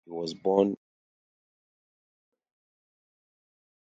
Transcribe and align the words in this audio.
He 0.05 0.09
was 0.11 0.33
born 0.33 0.69
in 0.69 0.69
Moray. 0.71 0.75